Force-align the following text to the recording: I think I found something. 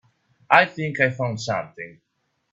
I 0.49 0.65
think 0.65 0.99
I 0.99 1.11
found 1.11 1.39
something. 1.39 2.01